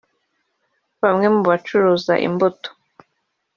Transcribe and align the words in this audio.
Bamwe 1.01 1.27
mu 1.35 1.41
bacuruza 1.49 2.13
imbuto 2.27 2.69